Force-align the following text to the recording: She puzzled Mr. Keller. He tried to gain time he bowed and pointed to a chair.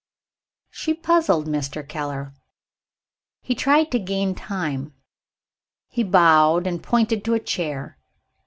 She 0.71 0.95
puzzled 0.95 1.47
Mr. 1.47 1.87
Keller. 1.87 2.33
He 3.43 3.53
tried 3.53 3.91
to 3.91 3.99
gain 3.99 4.33
time 4.33 4.95
he 5.89 6.01
bowed 6.01 6.65
and 6.65 6.81
pointed 6.81 7.23
to 7.25 7.35
a 7.35 7.39
chair. 7.39 7.99